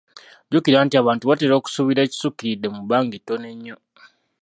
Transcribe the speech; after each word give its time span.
Jjukira 0.47 0.79
nti 0.85 0.95
abantu 1.01 1.23
batera 1.29 1.53
okusuubira 1.57 2.01
ekisukkiridde 2.03 2.67
mu 2.73 2.81
bbanga 2.83 3.13
ettono 3.19 3.45
ennyo. 3.53 3.75